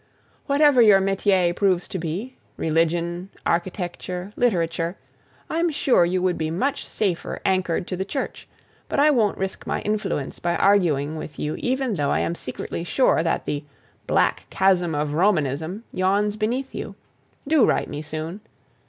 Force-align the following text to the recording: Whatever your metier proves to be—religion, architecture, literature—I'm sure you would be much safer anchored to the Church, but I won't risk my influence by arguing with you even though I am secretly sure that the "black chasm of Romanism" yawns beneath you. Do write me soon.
Whatever 0.47 0.81
your 0.81 0.99
metier 0.99 1.53
proves 1.53 1.87
to 1.89 1.99
be—religion, 1.99 3.29
architecture, 3.45 4.33
literature—I'm 4.35 5.69
sure 5.69 6.05
you 6.05 6.23
would 6.23 6.39
be 6.39 6.49
much 6.49 6.83
safer 6.87 7.39
anchored 7.45 7.85
to 7.85 7.95
the 7.95 8.03
Church, 8.03 8.47
but 8.89 8.99
I 8.99 9.11
won't 9.11 9.37
risk 9.37 9.67
my 9.67 9.79
influence 9.81 10.39
by 10.39 10.55
arguing 10.55 11.17
with 11.17 11.37
you 11.37 11.53
even 11.59 11.93
though 11.93 12.09
I 12.09 12.21
am 12.21 12.33
secretly 12.33 12.83
sure 12.83 13.21
that 13.21 13.45
the 13.45 13.63
"black 14.07 14.47
chasm 14.49 14.95
of 14.95 15.13
Romanism" 15.13 15.83
yawns 15.93 16.35
beneath 16.35 16.73
you. 16.73 16.95
Do 17.47 17.63
write 17.67 17.87
me 17.87 18.01
soon. 18.01 18.41